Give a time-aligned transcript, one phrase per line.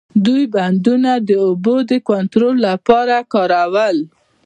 [0.25, 3.97] دوی بندرونه د اوبو د کنټرول لپاره کارول.